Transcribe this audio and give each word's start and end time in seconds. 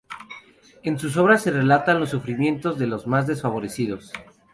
En 0.81 0.97
sus 0.97 1.15
obras 1.15 1.43
se 1.43 1.51
relatan 1.51 1.99
los 1.99 2.09
sufrimientos 2.09 2.79
de 2.79 2.87
los 2.87 3.05
más 3.05 3.27
desfavorecidos. 3.27 4.11